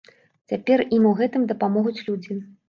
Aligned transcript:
Цяпер 0.53 0.81
ім 0.97 1.05
у 1.09 1.11
гэтым 1.19 1.45
дапамогуць 1.53 1.95
людзі. 2.07 2.41